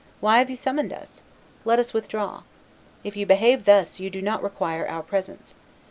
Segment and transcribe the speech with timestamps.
[0.19, 1.21] Why have you summoned us?
[1.63, 2.41] Let us withdraw.
[3.03, 5.53] If you behave thus, you do not require our presence.